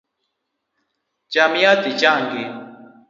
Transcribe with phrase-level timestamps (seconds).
[1.31, 2.43] Cham yath ichangi.